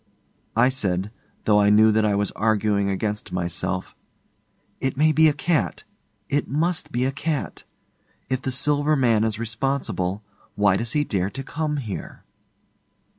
I 0.55 0.69
said, 0.69 1.11
though 1.45 1.61
I 1.61 1.69
knew 1.69 1.91
that 1.91 2.05
I 2.05 2.15
was 2.15 2.31
arguing 2.31 2.89
against 2.89 3.31
myself, 3.31 3.93
'It 4.79 4.97
may 4.97 5.11
be 5.11 5.27
a 5.27 5.31
cat. 5.33 5.83
It 6.27 6.47
must 6.47 6.91
be 6.91 7.05
a 7.05 7.11
cat. 7.11 7.65
If 8.27 8.41
the 8.41 8.49
Silver 8.49 8.95
Man 8.95 9.23
is 9.23 9.37
responsible, 9.37 10.23
why 10.55 10.75
does 10.75 10.93
he 10.93 11.03
dare 11.03 11.29
to 11.29 11.43
come 11.43 11.77
here? 11.77 12.23